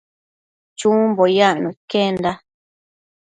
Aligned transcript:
Chumbo 0.79 1.23
yacno 1.37 1.69
iquenda 1.75 2.31